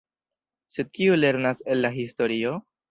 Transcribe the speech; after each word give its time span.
Sed 0.77 0.89
kiu 1.01 1.21
lernas 1.27 1.65
el 1.73 1.87
la 1.87 1.95
historio? 2.01 2.61